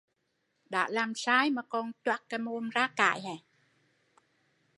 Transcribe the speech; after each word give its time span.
Đã 0.69 0.87
làm 0.89 1.13
sai 1.15 1.49
mà 1.49 1.61
còn 1.69 1.91
choác 2.03 2.23
mồm 2.39 2.69
ra 2.69 2.89
cãi 2.95 3.43